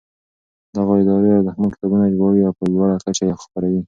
دغو 0.75 0.93
ادارو 1.01 1.29
ارزښتمن 1.37 1.69
کتابونه 1.73 2.11
ژباړي 2.13 2.41
او 2.47 2.53
په 2.59 2.63
لوړه 2.73 2.95
کچه 3.05 3.23
یې 3.29 3.35
خپروي. 3.41 3.79